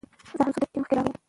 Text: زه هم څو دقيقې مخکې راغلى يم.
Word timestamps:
زه 0.37 0.43
هم 0.45 0.49
څو 0.53 0.59
دقيقې 0.63 0.79
مخکې 0.81 0.95
راغلى 0.97 1.09
يم. 1.13 1.17